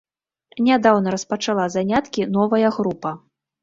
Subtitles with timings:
[0.67, 3.19] Нядаўна распачала заняткі новая група.